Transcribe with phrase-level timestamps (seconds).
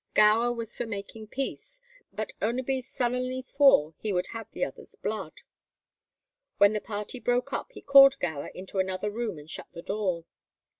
[0.15, 1.79] Gower was for making peace,
[2.11, 5.41] but Oneby sullenly swore he would have the other's blood.
[6.57, 10.25] When the party broke up he called Gower into another room and shut the door.